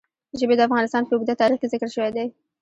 ژبې 0.39 0.55
د 0.57 0.61
افغانستان 0.67 1.03
په 1.05 1.13
اوږده 1.15 1.33
تاریخ 1.41 1.57
کې 1.61 1.71
ذکر 1.73 1.89
شوی 1.95 2.11
دی. 2.15 2.27